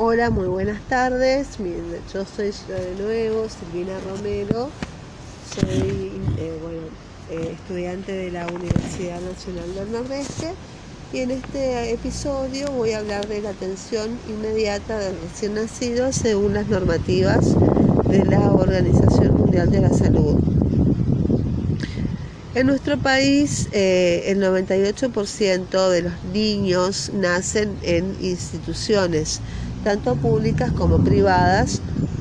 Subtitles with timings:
[0.00, 1.58] Hola, muy buenas tardes.
[2.14, 4.70] Yo soy de nuevo Silvina Romero.
[5.52, 6.56] Soy eh,
[7.32, 10.54] eh, estudiante de la Universidad Nacional del Nordeste
[11.12, 16.54] y en este episodio voy a hablar de la atención inmediata del recién nacido según
[16.54, 17.56] las normativas
[18.08, 20.36] de la Organización Mundial de la Salud.
[22.54, 29.40] En nuestro país, eh, el 98% de los niños nacen en instituciones,
[29.82, 31.80] tanto públicas como privadas,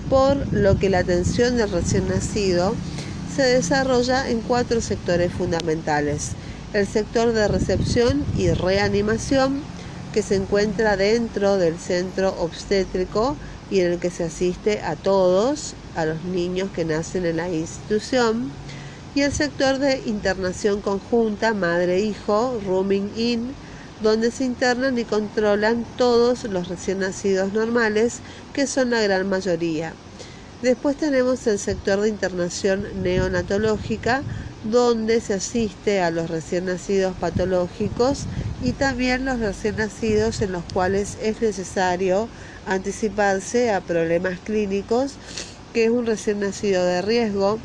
[0.10, 2.76] por lo que la atención del recién nacido
[3.36, 6.32] se desarrolla en cuatro sectores fundamentales.
[6.74, 9.64] El sector de recepción y reanimación,
[10.14, 13.36] que se encuentra dentro del centro obstétrico
[13.70, 17.50] y en el que se asiste a todos, a los niños que nacen en la
[17.50, 18.52] institución
[19.18, 23.56] y el sector de internación conjunta madre-hijo, rooming in,
[24.02, 28.20] donde se internan y controlan todos los recién nacidos normales,
[28.54, 29.94] que son la gran mayoría.
[30.62, 34.24] Después tenemos el sector de internación neonatológica,
[34.64, 38.26] donde se asiste a los recién nacidos patológicos
[38.64, 42.28] y también los recién nacidos en los cuales es necesario
[42.66, 45.14] anticiparse a problemas clínicos,
[45.74, 47.60] que es un recién nacido de riesgo,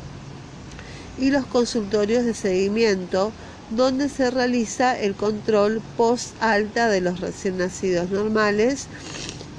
[1.19, 3.31] y los consultorios de seguimiento
[3.75, 8.87] donde se realiza el control post-alta de los recién nacidos normales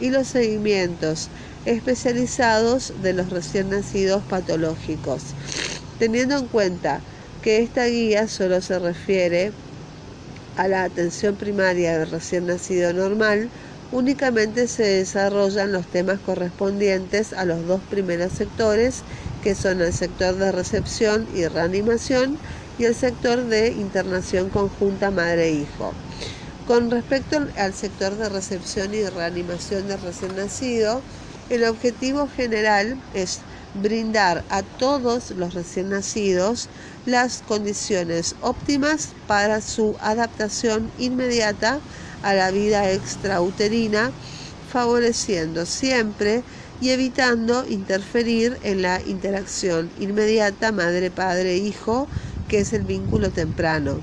[0.01, 1.29] y los seguimientos
[1.67, 5.23] especializados de los recién nacidos patológicos.
[5.99, 7.01] Teniendo en cuenta
[7.43, 9.53] que esta guía solo se refiere
[10.57, 13.49] a la atención primaria del recién nacido normal,
[13.93, 19.03] únicamente se desarrollan los temas correspondientes a los dos primeros sectores
[19.43, 22.39] que son el sector de recepción y reanimación
[22.79, 25.93] y el sector de internación conjunta madre-hijo.
[26.67, 31.03] Con respecto al sector de recepción y reanimación del recién nacido,
[31.51, 33.41] el objetivo general es
[33.75, 36.69] brindar a todos los recién nacidos
[37.05, 41.81] las condiciones óptimas para su adaptación inmediata
[42.23, 44.11] a la vida extrauterina,
[44.73, 46.43] favoreciendo siempre
[46.81, 52.09] y evitando interferir en la interacción inmediata madre-padre-hijo,
[52.55, 53.97] que es el vínculo temprano.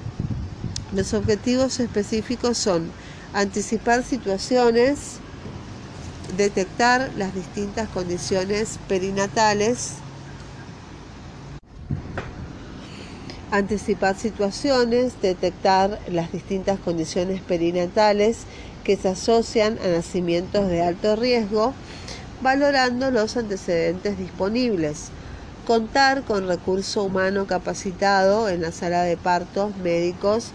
[0.94, 2.92] Los objetivos específicos son
[3.32, 5.20] anticipar situaciones,
[6.36, 9.94] detectar las distintas condiciones perinatales,
[13.52, 18.40] anticipar situaciones, detectar las distintas condiciones perinatales
[18.84, 21.74] que se asocian a nacimientos de alto riesgo,
[22.42, 25.04] valorando los antecedentes disponibles,
[25.66, 30.52] contar con recurso humano capacitado en la sala de partos, médicos,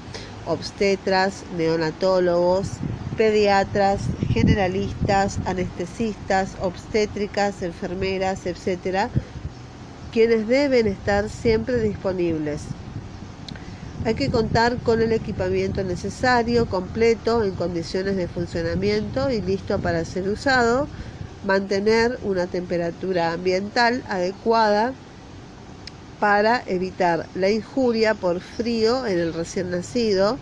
[0.47, 2.69] obstetras, neonatólogos,
[3.17, 4.03] pediatras,
[4.33, 9.09] generalistas, anestesistas, obstétricas, enfermeras, etc.,
[10.13, 12.63] quienes deben estar siempre disponibles.
[14.05, 20.05] Hay que contar con el equipamiento necesario, completo, en condiciones de funcionamiento y listo para
[20.05, 20.87] ser usado,
[21.45, 24.93] mantener una temperatura ambiental adecuada
[26.21, 30.39] para evitar la injuria por frío en el recién nacido,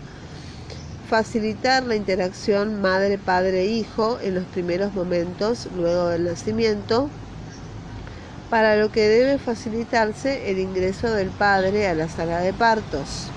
[1.09, 7.09] facilitar la interacción madre-padre-hijo en los primeros momentos luego del nacimiento,
[8.49, 13.27] para lo que debe facilitarse el ingreso del padre a la sala de partos.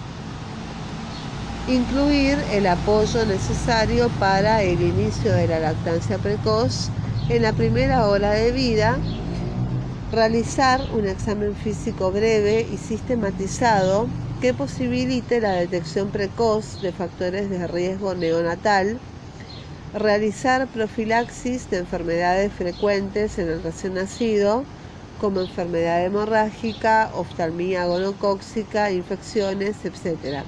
[1.67, 6.91] Incluir el apoyo necesario para el inicio de la lactancia precoz
[7.31, 8.97] en la primera hora de vida,
[10.12, 14.06] realizar un examen físico breve y sistematizado
[14.41, 18.99] que posibilite la detección precoz de factores de riesgo neonatal,
[19.93, 24.65] realizar profilaxis de enfermedades frecuentes en el recién nacido,
[25.21, 30.44] como enfermedad hemorrágica, oftalmía gonocóxica, infecciones, etc.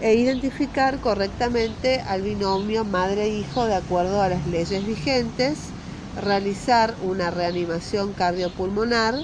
[0.00, 5.58] E identificar correctamente al binomio madre-hijo de acuerdo a las leyes vigentes
[6.20, 9.14] realizar una reanimación cardiopulmonar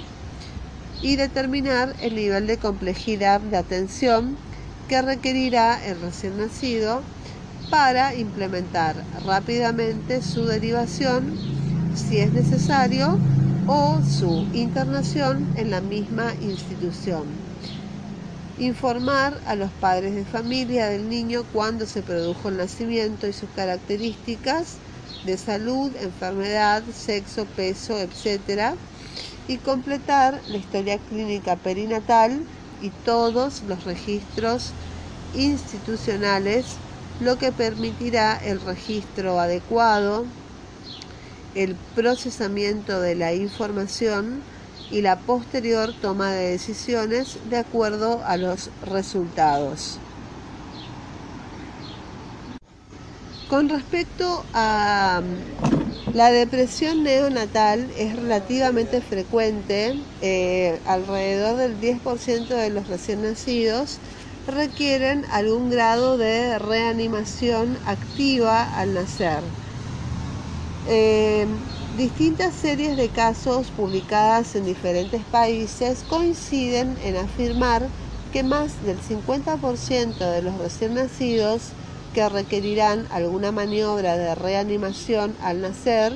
[1.02, 4.36] y determinar el nivel de complejidad de atención
[4.88, 7.02] que requerirá el recién nacido
[7.70, 8.94] para implementar
[9.26, 11.32] rápidamente su derivación
[11.94, 13.18] si es necesario
[13.66, 17.24] o su internación en la misma institución.
[18.58, 23.48] Informar a los padres de familia del niño cuándo se produjo el nacimiento y sus
[23.56, 24.76] características
[25.24, 28.74] de salud, enfermedad, sexo, peso, etc.
[29.48, 32.42] Y completar la historia clínica perinatal
[32.80, 34.72] y todos los registros
[35.34, 36.76] institucionales,
[37.20, 40.24] lo que permitirá el registro adecuado
[41.54, 44.42] el procesamiento de la información
[44.90, 49.98] y la posterior toma de decisiones de acuerdo a los resultados.
[53.54, 62.70] Con respecto a mm, la depresión neonatal es relativamente frecuente, eh, alrededor del 10% de
[62.70, 63.98] los recién nacidos
[64.48, 69.38] requieren algún grado de reanimación activa al nacer.
[70.88, 71.46] Eh,
[71.96, 77.86] distintas series de casos publicadas en diferentes países coinciden en afirmar
[78.32, 81.70] que más del 50% de los recién nacidos
[82.14, 86.12] que requerirán alguna maniobra de reanimación al nacer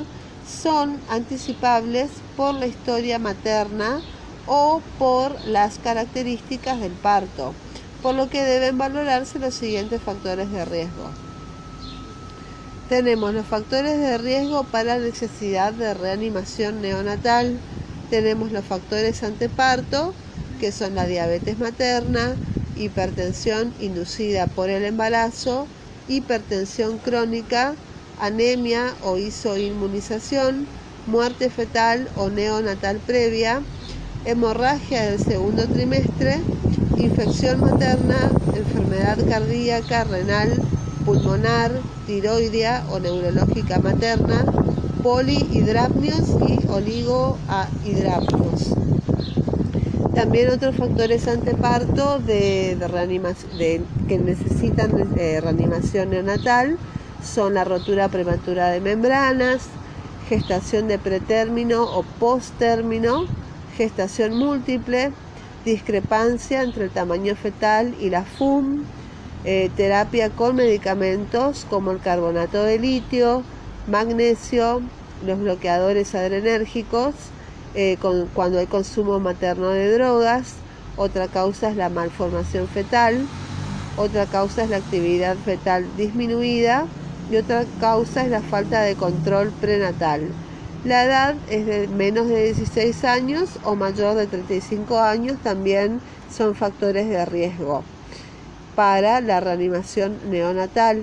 [0.48, 4.00] son anticipables por la historia materna
[4.46, 7.52] o por las características del parto
[8.02, 11.10] por lo que deben valorarse los siguientes factores de riesgo.
[12.88, 17.58] Tenemos los factores de riesgo para necesidad de reanimación neonatal,
[18.10, 20.14] tenemos los factores anteparto,
[20.60, 22.36] que son la diabetes materna,
[22.76, 25.66] hipertensión inducida por el embarazo,
[26.08, 27.80] hipertensión crónica,
[28.16, 30.70] anemia o isoinmunización,
[31.04, 33.66] muerte fetal o neonatal previa,
[34.24, 36.48] hemorragia del segundo trimestre,
[36.94, 40.64] infección materna, enfermedad cardíaca, renal,
[41.04, 44.50] pulmonar, tiroidea o neurológica materna,
[45.02, 48.78] polihidrapnios y oligohidrapnios.
[50.14, 52.76] También otros factores anteparto de,
[53.56, 56.76] de, que necesitan de reanimación neonatal
[57.22, 59.68] son la rotura prematura de membranas,
[60.28, 63.26] gestación de pretérmino o posttérmino,
[63.76, 65.12] gestación múltiple,
[65.64, 68.84] discrepancia entre el tamaño fetal y la FUM,
[69.44, 73.42] eh, terapia con medicamentos como el carbonato de litio,
[73.86, 74.82] magnesio,
[75.24, 77.14] los bloqueadores adrenérgicos,
[77.74, 77.96] eh,
[78.34, 80.54] cuando hay consumo materno de drogas,
[80.96, 83.26] otra causa es la malformación fetal,
[83.96, 86.86] otra causa es la actividad fetal disminuida
[87.30, 90.22] y otra causa es la falta de control prenatal.
[90.84, 96.00] La edad es de menos de 16 años o mayor de 35 años, también
[96.32, 97.82] son factores de riesgo
[98.76, 101.02] para la reanimación neonatal.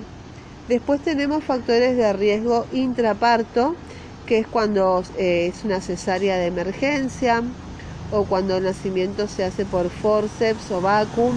[0.68, 3.76] Después tenemos factores de riesgo intraparto,
[4.26, 7.42] que es cuando eh, es una cesárea de emergencia
[8.10, 11.34] o cuando el nacimiento se hace por forceps o vacuum,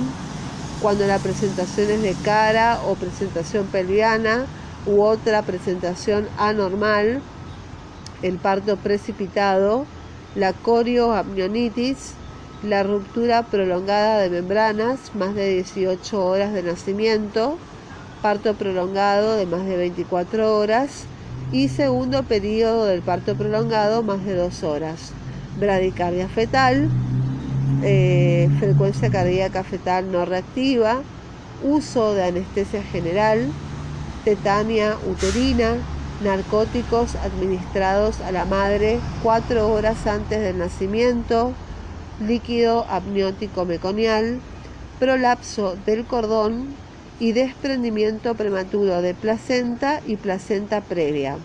[0.81, 4.45] cuando la presentación es de cara o presentación pelviana
[4.86, 7.21] u otra presentación anormal
[8.21, 9.85] el parto precipitado,
[10.35, 12.13] la corioamnionitis,
[12.63, 17.57] la ruptura prolongada de membranas, más de 18 horas de nacimiento,
[18.21, 21.06] parto prolongado de más de 24 horas
[21.51, 25.18] y segundo periodo del parto prolongado, más de 2 horas.
[25.56, 26.88] Bradicardia fetal,
[27.81, 31.01] eh, frecuencia cardíaca fetal no reactiva,
[31.63, 33.56] uso de anestesia general,
[34.24, 35.75] tetania uterina,
[36.19, 41.54] narcóticos administrados a la madre cuatro horas antes del nacimiento,
[42.19, 44.40] líquido amniótico meconial,
[45.00, 46.88] prolapso del cordón
[47.19, 51.38] y desprendimiento prematuro de placenta y placenta previa.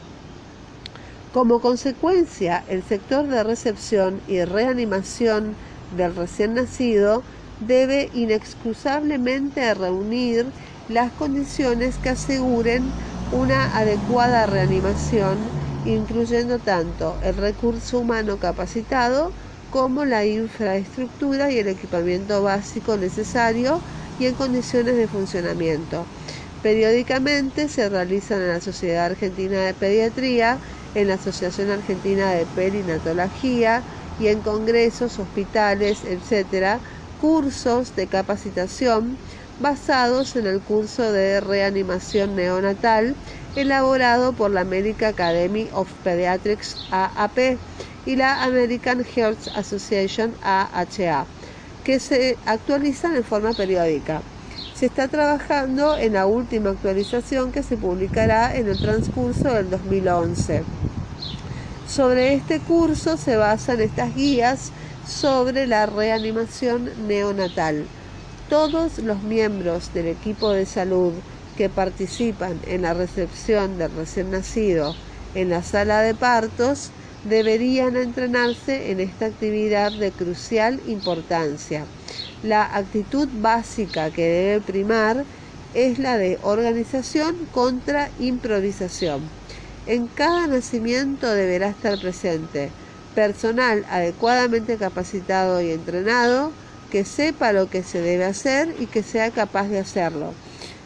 [1.32, 5.56] Como consecuencia, el sector de recepción y reanimación
[5.96, 7.22] del recién nacido
[7.60, 10.46] debe inexcusablemente reunir
[10.88, 12.92] las condiciones que aseguren
[13.32, 15.50] una adecuada reanimación,
[15.84, 19.32] incluyendo tanto el recurso humano capacitado
[19.70, 23.80] como la infraestructura y el equipamiento básico necesario
[24.18, 26.06] y en condiciones de funcionamiento.
[26.62, 30.58] Periódicamente se realizan en la Sociedad Argentina de Pediatría,
[30.94, 33.82] en la Asociación Argentina de Perinatología
[34.18, 36.80] y en congresos, hospitales, etc.,
[37.20, 39.18] cursos de capacitación
[39.60, 43.14] basados en el curso de reanimación neonatal
[43.56, 47.58] elaborado por la American Academy of Pediatrics AAP
[48.06, 51.26] y la American Heart Association AHA,
[51.84, 54.22] que se actualizan en forma periódica.
[54.74, 60.64] Se está trabajando en la última actualización que se publicará en el transcurso del 2011.
[61.86, 64.72] Sobre este curso se basan estas guías
[65.06, 67.86] sobre la reanimación neonatal
[68.48, 71.12] todos los miembros del equipo de salud
[71.56, 74.94] que participan en la recepción del recién nacido
[75.34, 76.92] en la sala de partos
[77.24, 81.84] deberían entrenarse en esta actividad de crucial importancia.
[82.42, 85.24] La actitud básica que debe primar
[85.74, 89.22] es la de organización contra improvisación.
[89.86, 92.70] En cada nacimiento deberá estar presente
[93.14, 96.52] personal adecuadamente capacitado y entrenado,
[96.90, 100.32] que sepa lo que se debe hacer y que sea capaz de hacerlo.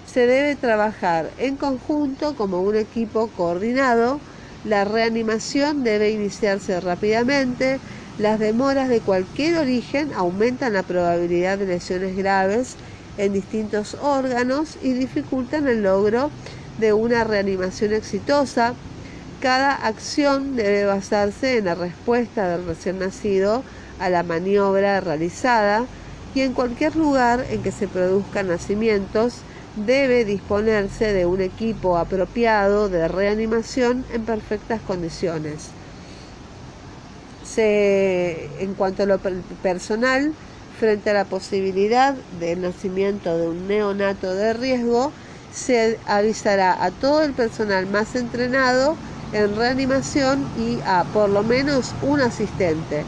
[0.06, 4.20] Se debe trabajar en conjunto como un equipo coordinado.
[4.64, 7.78] La reanimación debe iniciarse rápidamente.
[8.18, 12.76] Las demoras de cualquier origen aumentan la probabilidad de lesiones graves
[13.18, 16.30] en distintos órganos y dificultan el logro
[16.78, 18.74] de una reanimación exitosa.
[19.40, 23.62] Cada acción debe basarse en la respuesta del recién nacido
[24.00, 25.84] a la maniobra realizada
[26.34, 29.34] y en cualquier lugar en que se produzcan nacimientos
[29.86, 35.70] debe disponerse de un equipo apropiado de reanimación en perfectas condiciones.
[37.56, 39.18] en cuanto a lo
[39.62, 40.32] personal,
[40.78, 45.10] frente a la posibilidad del nacimiento de un neonato de riesgo,
[45.52, 48.96] se avisará a todo el personal más entrenado
[49.32, 53.04] en reanimación y a por lo menos un asistente.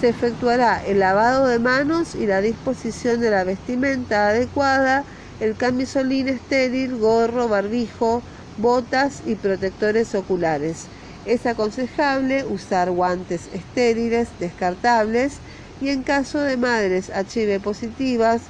[0.00, 5.04] Se efectuará el lavado de manos y la disposición de la vestimenta adecuada,
[5.40, 8.22] el camisolín estéril, gorro, barbijo,
[8.58, 10.86] botas y protectores oculares.
[11.26, 15.32] Es aconsejable usar guantes estériles descartables
[15.80, 18.42] y en caso de madres HIV positivas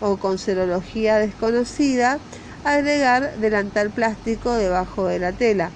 [0.00, 2.18] o con serología desconocida,
[2.64, 5.70] agregar delantal plástico debajo de la tela.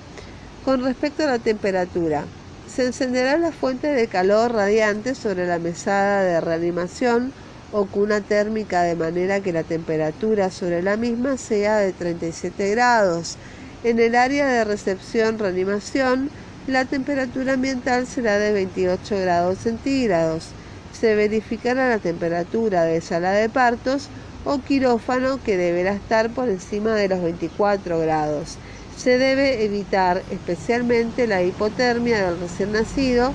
[0.64, 2.24] Con respecto a la temperatura,
[2.68, 7.32] se encenderá la fuente de calor radiante sobre la mesada de reanimación
[7.72, 13.36] o cuna térmica de manera que la temperatura sobre la misma sea de 37 grados.
[13.82, 16.30] En el área de recepción-reanimación,
[16.66, 20.50] la temperatura ambiental será de 28 grados centígrados.
[20.92, 24.08] Se verificará la temperatura de sala de partos
[24.44, 28.58] o quirófano que deberá estar por encima de los 24 grados.
[28.96, 33.32] Se debe evitar especialmente la hipotermia del recién nacido,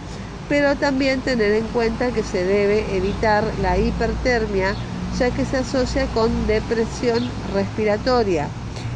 [0.49, 4.75] pero también tener en cuenta que se debe evitar la hipertermia,
[5.17, 8.47] ya que se asocia con depresión respiratoria.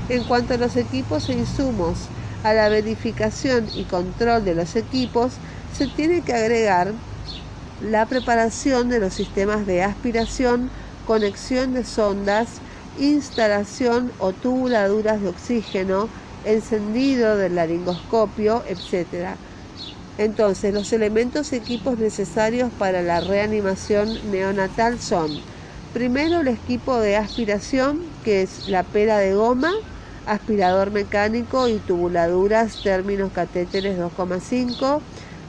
[0.10, 1.98] En cuanto a los equipos e insumos,
[2.44, 5.34] a la verificación y control de los equipos
[5.78, 6.92] se tiene que agregar
[7.82, 10.70] la preparación de los sistemas de aspiración,
[11.08, 12.60] conexión de sondas,
[13.00, 16.10] instalación o tubuladuras de oxígeno,
[16.46, 19.38] encendido del laringoscopio, etc.
[20.18, 25.46] Entonces, los elementos y equipos necesarios para la reanimación neonatal son,
[25.94, 29.72] primero el equipo de aspiración, que es la pera de goma,
[30.26, 35.02] aspirador mecánico y tubuladuras términos catéteres 2,5,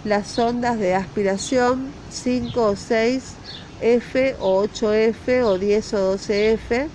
[0.04, 3.40] las sondas de aspiración 5 o 6
[3.82, 6.88] F o 8F o 10 o 12F,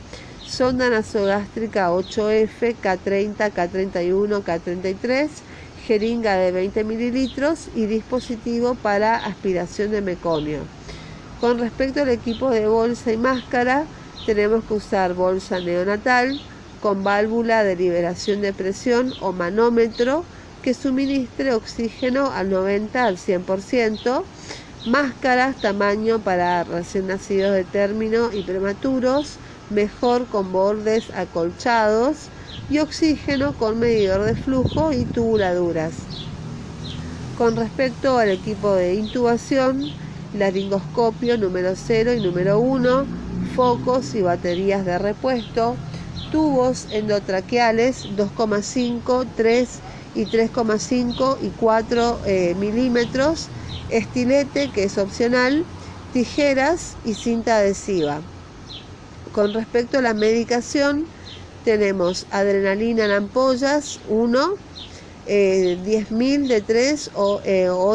[0.46, 5.30] sonda nasogástrica 8F, K30, K31, K33,
[5.88, 10.60] jeringa de 20 mililitros y dispositivo para aspiración de meconio.
[11.40, 13.86] Con respecto al equipo de bolsa y máscara,
[14.26, 16.38] tenemos que usar bolsa neonatal
[16.82, 20.26] con válvula de liberación de presión o manómetro
[20.62, 24.24] que suministre oxígeno al 90 al 100%,
[24.86, 29.38] máscaras tamaño para recién nacidos de término y prematuros,
[29.70, 32.30] mejor con bordes acolchados
[32.70, 35.94] y oxígeno con medidor de flujo y tubuladuras.
[37.38, 39.92] Con respecto al equipo de intubación,
[40.34, 43.06] laringoscopio número 0 y número 1,
[43.56, 45.76] focos y baterías de repuesto,
[46.32, 49.70] tubos endotraqueales 2,5, 3
[50.16, 53.48] y 3,5 y 4 eh, milímetros,
[53.90, 55.64] estilete que es opcional,
[56.14, 58.20] tijeras y cinta adhesiva.
[59.32, 61.06] Con respecto a la medicación,
[61.68, 64.40] tenemos adrenalina en ampollas 1,
[65.28, 67.42] 10.000 de 3 o,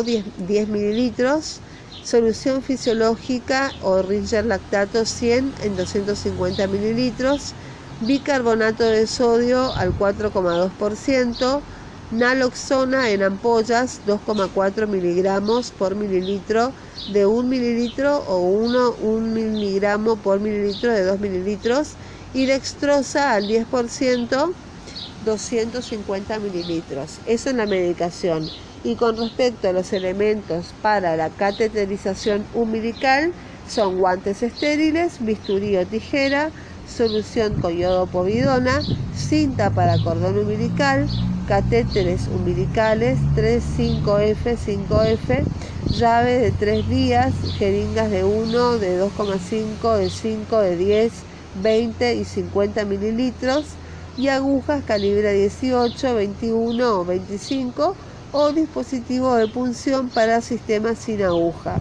[0.02, 1.60] 10, eh, mililitros,
[2.04, 7.54] solución fisiológica o Ringer lactato 100 en 250 mililitros,
[8.02, 11.62] bicarbonato de sodio al 4,2%,
[12.10, 16.72] naloxona en ampollas 2,4 miligramos por mililitro
[17.10, 21.96] de 1 mililitro o 1, 1 miligramo por mililitro de 2 mililitros
[22.34, 24.52] y dextrosa al 10%
[25.24, 27.18] 250 mililitros.
[27.26, 28.48] Eso es la medicación.
[28.84, 33.32] Y con respecto a los elementos para la cateterización umbilical,
[33.68, 36.50] son guantes estériles, bisturí o tijera,
[36.88, 38.82] solución con yodo povidona,
[39.14, 41.06] cinta para cordón umbilical,
[41.46, 45.44] catéteres umbilicales 3, 5F, 5F,
[45.96, 51.12] llave de 3 días, jeringas de 1, de 2,5, de 5, de 10,
[51.54, 53.64] 20 y 50 mililitros,
[54.16, 57.94] y agujas calibre 18, 21 o 25
[58.32, 61.80] o dispositivo de punción para sistemas sin aguja.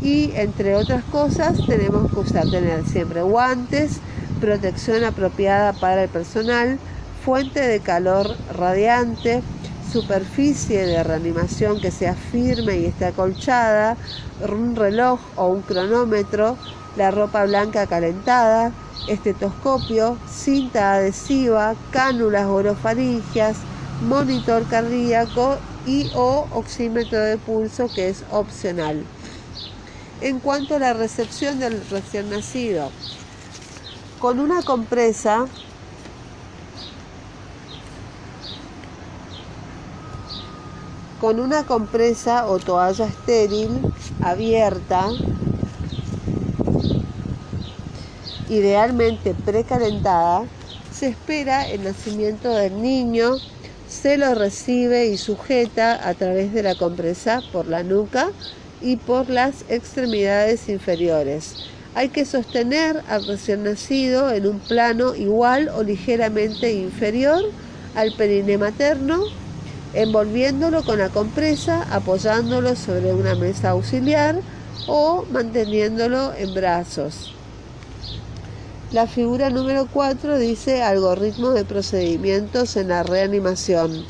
[0.00, 4.00] Y entre otras cosas tenemos que usar tener siempre guantes,
[4.40, 6.78] protección apropiada para el personal,
[7.24, 9.42] fuente de calor radiante,
[9.90, 13.96] superficie de reanimación que sea firme y esté acolchada,
[14.40, 16.56] un reloj o un cronómetro,
[16.96, 18.72] la ropa blanca calentada,
[19.08, 23.58] estetoscopio, cinta adhesiva, cánulas orofaringias,
[24.00, 25.56] monitor cardíaco
[25.86, 29.04] y o oxímetro de pulso que es opcional.
[30.20, 32.90] En cuanto a la recepción del recién nacido,
[34.20, 35.46] con una compresa
[41.20, 43.80] con una compresa o toalla estéril
[44.20, 45.08] abierta,
[48.54, 50.44] idealmente precalentada,
[50.92, 53.36] se espera el nacimiento del niño,
[53.88, 58.28] se lo recibe y sujeta a través de la compresa por la nuca
[58.80, 61.56] y por las extremidades inferiores.
[61.94, 67.42] Hay que sostener al recién nacido en un plano igual o ligeramente inferior
[67.94, 69.20] al periné materno,
[69.94, 74.36] envolviéndolo con la compresa, apoyándolo sobre una mesa auxiliar
[74.88, 77.33] o manteniéndolo en brazos.
[78.94, 84.06] La figura número 4 dice algoritmo de procedimientos en la reanimación.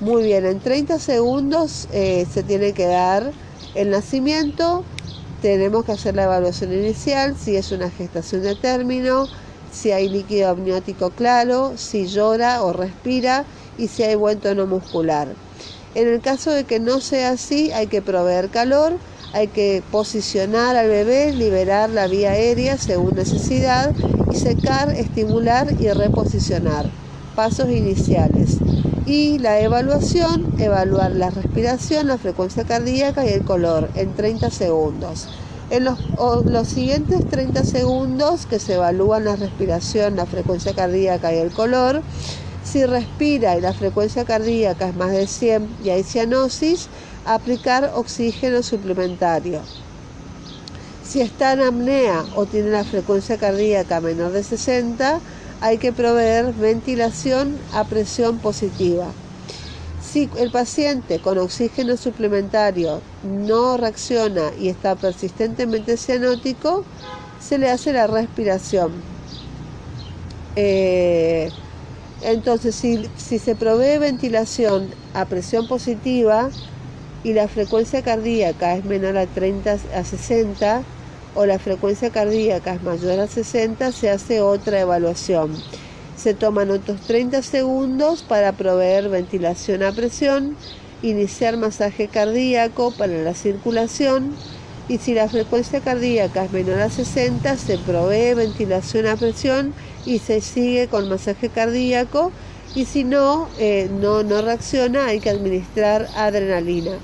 [0.00, 3.32] Muy bien, en 30 segundos eh, se tiene que dar
[3.74, 4.84] el nacimiento,
[5.40, 9.28] tenemos que hacer la evaluación inicial, si es una gestación de término,
[9.72, 13.46] si hay líquido amniótico claro, si llora o respira
[13.78, 15.28] y si hay buen tono muscular.
[15.94, 18.98] En el caso de que no sea así, hay que proveer calor
[19.34, 23.90] hay que posicionar al bebé, liberar la vía aérea según necesidad
[24.30, 26.86] y secar, estimular y reposicionar.
[27.34, 28.58] Pasos iniciales.
[29.06, 35.28] Y la evaluación, evaluar la respiración, la frecuencia cardíaca y el color en 30 segundos.
[35.70, 41.50] En los, siguientes 30 segundos que se evalúan la respiración, la frecuencia cardíaca y el
[41.50, 42.02] color,
[42.64, 46.88] si respira y la frecuencia cardíaca es más de 100 y hay cianosis,
[47.24, 49.60] aplicar oxígeno suplementario.
[51.06, 55.20] Si está en apnea o tiene la frecuencia cardíaca menor de 60,
[55.60, 59.06] hay que proveer ventilación a presión positiva.
[60.02, 66.84] Si el paciente con oxígeno suplementario no reacciona y está persistentemente cianótico,
[67.40, 68.92] se le hace la respiración.
[70.56, 71.50] Eh,
[72.24, 76.50] entonces, si, se provee ventilación a presión positiva,
[77.22, 80.82] y la frecuencia cardíaca es menor a 30 a 60
[81.34, 85.50] o la frecuencia cardíaca es mayor a 60, se hace otra evaluación.
[86.16, 90.54] Se toman otros 30 segundos para proveer ventilación a presión,
[91.02, 94.36] iniciar masaje cardíaco para la circulación
[94.86, 99.72] y si la frecuencia cardíaca es menor a 60, se provee ventilación a presión
[100.06, 102.32] y se sigue con masaje cardíaco
[102.74, 106.98] y si no, eh, no, reacciona, hay que administrar adrenalina.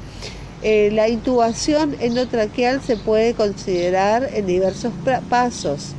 [0.62, 4.92] Eh, la intubación endotraqueal se puede considerar en diversos
[5.30, 5.92] pasos.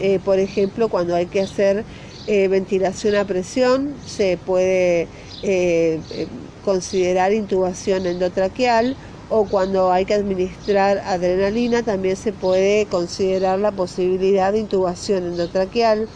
[0.00, 1.84] Eh, por ejemplo, cuando hay que hacer
[2.26, 5.08] ventilación a presión, se puede
[6.64, 8.94] considerar intubación endotraqueal
[9.34, 16.06] o cuando hay que administrar adrenalina, también se puede considerar la posibilidad de intubación endotraqueal.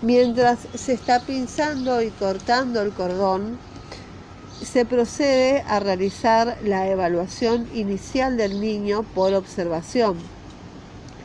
[0.00, 3.58] Mientras se está pinzando y cortando el cordón,
[4.62, 10.16] se procede a realizar la evaluación inicial del niño por observación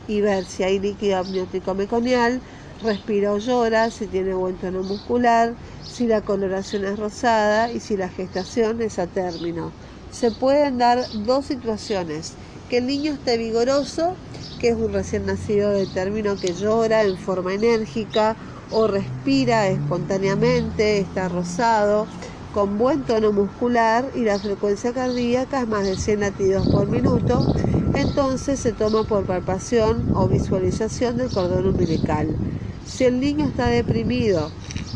[0.08, 2.42] y ver si hay líquido amniótico meconial,
[2.82, 5.54] respira o llora, si tiene buen tono muscular,
[5.88, 9.72] si la coloración es rosada y si la gestación es a término.
[10.18, 12.32] Se pueden dar dos situaciones,
[12.70, 14.14] que el niño esté vigoroso,
[14.58, 18.34] que es un recién nacido de término que llora en forma enérgica
[18.70, 22.06] o respira espontáneamente, está rosado,
[22.54, 27.44] con buen tono muscular y la frecuencia cardíaca es más de 100 latidos por minuto,
[27.94, 32.26] entonces se toma por palpación o visualización del cordón umbilical.
[32.86, 34.50] Si el niño está deprimido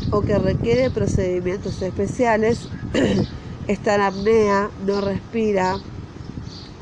[0.09, 2.69] o que requiere procedimientos especiales,
[3.67, 5.79] está en apnea, no respira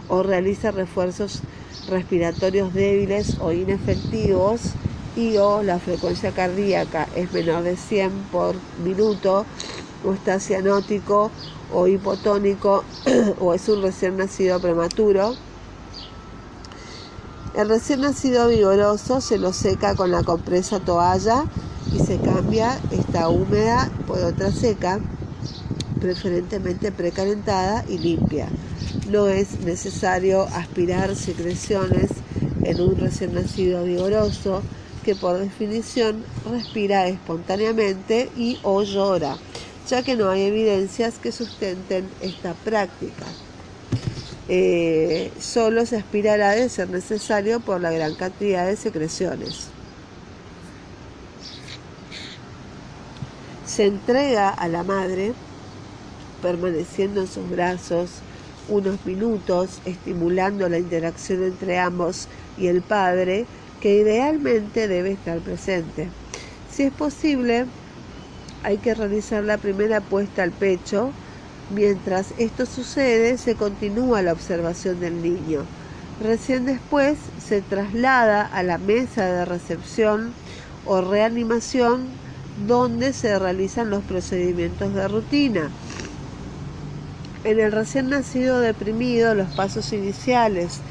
[0.07, 1.43] o realiza refuerzos
[1.87, 4.75] respiratorios débiles o inefectivos
[5.15, 9.45] y o la frecuencia cardíaca es menor de 100 por minuto,
[10.05, 11.31] o está cianótico
[11.73, 12.83] o hipotónico
[13.39, 15.35] o es un recién nacido prematuro.
[17.55, 21.45] El recién nacido vigoroso se lo seca con la compresa toalla
[21.91, 25.01] y se cambia esta húmeda por otra seca,
[25.99, 28.49] preferentemente precalentada y limpia.
[29.09, 32.11] No es necesario aspirar secreciones
[32.63, 34.63] en un recién nacido vigoroso
[35.03, 39.37] que por definición respira espontáneamente y o llora,
[39.87, 43.25] ya que no hay evidencias que sustenten esta práctica.
[44.47, 49.67] Eh, solo se aspirará de ser necesario por la gran cantidad de secreciones.
[53.65, 55.33] Se entrega a la madre,
[56.41, 58.09] permaneciendo en sus brazos
[58.67, 63.45] unos minutos, estimulando la interacción entre ambos y el padre,
[63.81, 66.09] que idealmente debe estar presente.
[66.71, 67.65] Si es posible,
[68.63, 71.11] hay que realizar la primera puesta al pecho,
[71.69, 75.61] Mientras esto sucede, se continúa la observación del niño.
[76.21, 80.33] Recién después se traslada a la mesa de recepción
[80.85, 82.07] o reanimación
[82.67, 85.69] donde se realizan los procedimientos de rutina.
[87.45, 90.81] En el recién nacido deprimido, los pasos iniciales.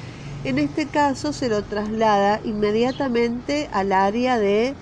[0.44, 4.74] En este caso se lo traslada inmediatamente al área de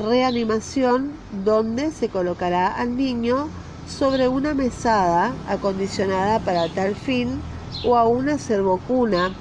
[0.00, 1.12] reanimación
[1.44, 3.48] donde se colocará al niño
[3.86, 7.40] sobre una mesada acondicionada para tal fin
[7.84, 9.32] o a una cervocuna.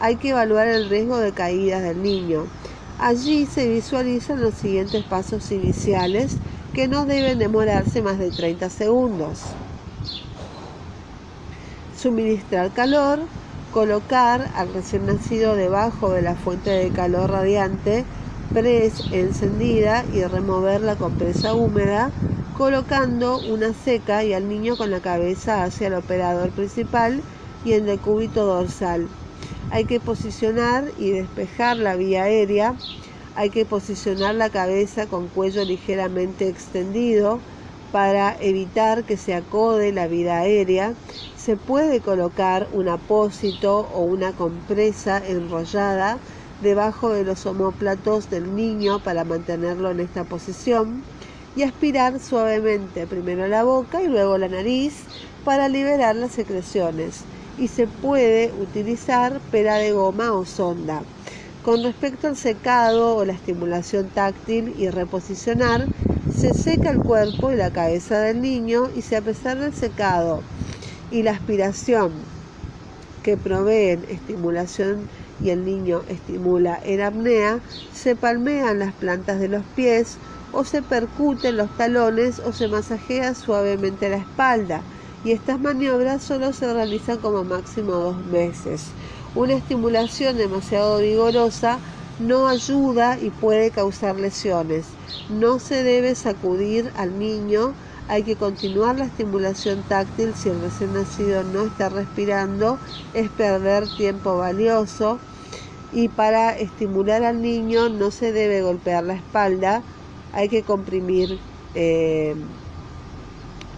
[0.00, 2.46] Hay que evaluar el riesgo de caídas del niño.
[2.98, 6.38] Allí se visualizan los siguientes pasos iniciales
[6.72, 9.40] que no deben demorarse más de 30 segundos.
[11.98, 13.32] Suministrar calor,
[13.70, 18.08] colocar al recién nacido debajo de la fuente de calor radiante,
[18.52, 22.14] pres encendida y remover la compresa húmeda,
[22.52, 27.24] colocando una seca y al niño con la cabeza hacia el operador principal
[27.64, 29.08] y el decúbito dorsal.
[29.68, 32.76] Hay que posicionar y despejar la vía aérea.
[33.34, 37.44] Hay que posicionar la cabeza con cuello ligeramente extendido
[37.92, 40.94] para evitar que se acode la vida aérea.
[41.36, 46.18] Se puede colocar un apósito o una compresa enrollada
[46.62, 51.02] debajo de los omóplatos del niño para mantenerlo en esta posición
[51.56, 54.94] y aspirar suavemente primero la boca y luego la nariz
[55.44, 57.22] para liberar las secreciones
[57.58, 61.02] y se puede utilizar pera de goma o sonda.
[61.64, 65.86] Con respecto al secado o la estimulación táctil y reposicionar,
[66.28, 70.48] se seca el cuerpo y la cabeza del niño y si a pesar del secado
[71.10, 72.32] y la aspiración
[73.22, 79.66] que proveen estimulación y el niño estimula en apnea, se palmean las plantas de los
[79.66, 84.86] pies o se percuten los talones o se masajea suavemente la espalda
[85.22, 88.94] y estas maniobras solo se realizan como máximo dos veces.
[89.34, 91.82] Una estimulación demasiado vigorosa
[92.18, 94.86] no ayuda y puede causar lesiones.
[95.30, 97.74] No se debe sacudir al niño,
[98.08, 100.34] hay que continuar la estimulación táctil.
[100.34, 102.78] Si el recién nacido no está respirando,
[103.14, 105.18] es perder tiempo valioso.
[105.92, 109.82] Y para estimular al niño no se debe golpear la espalda,
[110.32, 111.38] hay que comprimir
[111.74, 112.34] eh,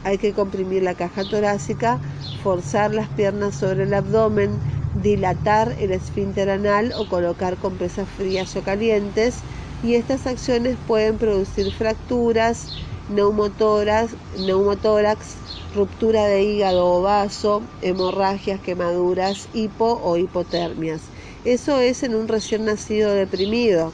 [0.02, 1.98] hay que comprimir la caja torácica,
[2.42, 4.50] forzar las piernas sobre el abdomen,
[4.94, 9.36] dilatar el esfínter anal o colocar compresas frías o calientes
[9.82, 12.72] y estas acciones pueden producir fracturas,
[13.08, 14.12] neumotórax,
[15.74, 21.00] ruptura de hígado o vaso, hemorragias, quemaduras, hipo o hipotermias.
[21.44, 23.92] Eso es en un recién nacido deprimido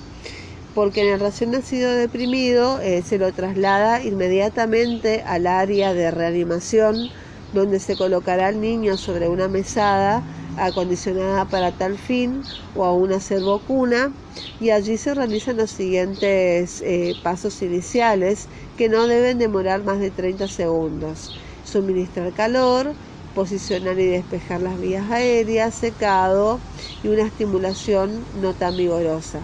[0.77, 7.09] porque en el recién nacido deprimido eh, se lo traslada inmediatamente al área de reanimación
[7.55, 10.23] donde se colocará al niño sobre una mesada
[10.57, 12.43] acondicionada para tal fin
[12.75, 14.13] o a una servocuna
[14.61, 20.11] y allí se realizan los siguientes eh, pasos iniciales que no deben demorar más de
[20.11, 21.37] 30 segundos.
[21.65, 22.93] Suministrar calor,
[23.35, 26.59] posicionar y despejar las vías aéreas, secado
[27.03, 29.41] y una estimulación no tan vigorosa.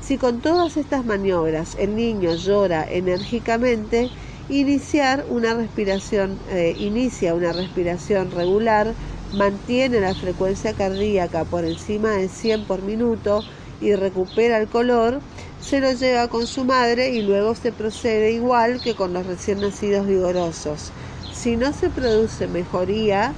[0.00, 4.10] Si con todas estas maniobras el niño llora enérgicamente,
[4.48, 8.92] iniciar una respiración, eh, inicia una respiración regular,
[9.34, 13.44] mantiene la frecuencia cardíaca por encima de 100 por minuto
[13.80, 15.20] y recupera el color,
[15.60, 19.60] se lo lleva con su madre y luego se procede igual que con los recién
[19.60, 20.92] nacidos vigorosos.
[21.32, 23.32] Si no se produce mejoría,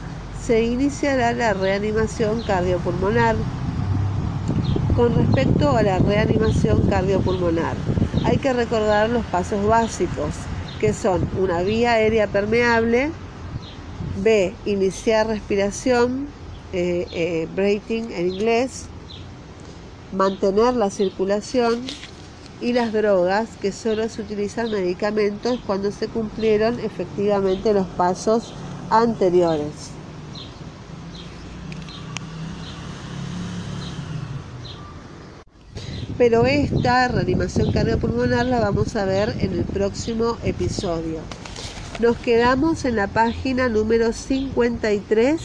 [0.45, 3.37] se iniciará la reanimación cardiopulmonar
[4.97, 7.77] con respecto a la reanimación cardiopulmonar,
[8.25, 10.35] hay que recordar los pasos básicos,
[10.81, 13.11] que son una vía aérea permeable,
[14.17, 16.27] B, iniciar respiración,
[16.73, 18.87] eh, eh, breathing en inglés,
[20.13, 21.85] mantener la circulación,
[22.61, 28.53] y las drogas, que solo se utilizan medicamentos cuando se cumplieron efectivamente los pasos
[28.91, 29.91] anteriores.
[36.17, 41.21] Pero esta reanimación cardiopulmonar la vamos a ver en el próximo episodio.
[41.99, 45.41] Nos quedamos en la página número 53,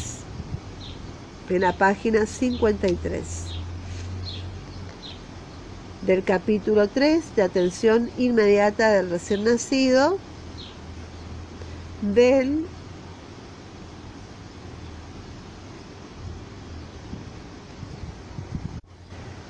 [1.49, 3.51] en la página 53
[6.01, 10.17] del capítulo 3 de atención inmediata del recién nacido.
[12.01, 12.65] Del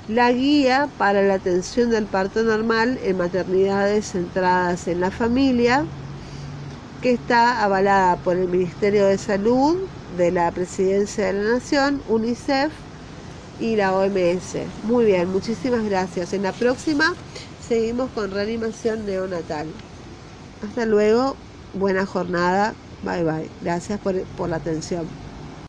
[0.08, 5.84] la guía para la atención del parto normal en maternidades centradas en la familia,
[7.02, 12.86] que está avalada por el Ministerio de Salud de la Presidencia de la Nación, UNICEF
[13.58, 14.76] y la OMS.
[14.82, 16.32] Muy bien, muchísimas gracias.
[16.32, 17.18] En la próxima
[17.58, 19.84] seguimos con reanimación neonatal.
[20.60, 23.56] Hasta luego, buena jornada, bye bye.
[23.60, 25.21] Gracias por, por la atención.